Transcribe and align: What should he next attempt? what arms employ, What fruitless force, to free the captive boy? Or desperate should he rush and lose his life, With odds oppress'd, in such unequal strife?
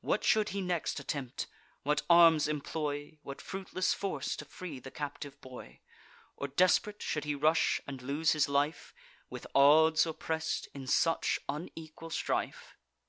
What 0.00 0.22
should 0.22 0.50
he 0.50 0.60
next 0.60 1.00
attempt? 1.00 1.48
what 1.82 2.02
arms 2.08 2.46
employ, 2.46 3.18
What 3.24 3.42
fruitless 3.42 3.92
force, 3.92 4.36
to 4.36 4.44
free 4.44 4.78
the 4.78 4.92
captive 4.92 5.40
boy? 5.40 5.80
Or 6.36 6.46
desperate 6.46 7.02
should 7.02 7.24
he 7.24 7.34
rush 7.34 7.80
and 7.84 8.00
lose 8.00 8.30
his 8.30 8.48
life, 8.48 8.94
With 9.28 9.44
odds 9.56 10.06
oppress'd, 10.06 10.68
in 10.72 10.86
such 10.86 11.40
unequal 11.48 12.10
strife? 12.10 12.76